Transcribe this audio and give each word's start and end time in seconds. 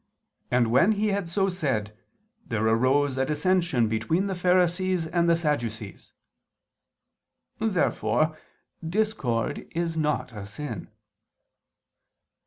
And 0.49 0.71
when 0.71 0.93
he 0.93 1.09
had 1.09 1.29
so 1.29 1.47
said, 1.47 1.95
there 2.43 2.65
arose 2.65 3.19
a 3.19 3.25
dissension 3.27 3.87
between 3.87 4.25
the 4.25 4.33
Pharisees 4.33 5.05
and 5.05 5.29
the 5.29 5.35
Sadducees." 5.35 6.13
Therefore 7.59 8.35
discord 8.83 9.67
is 9.75 9.95
not 9.97 10.33
a 10.33 10.47
sin. 10.47 10.89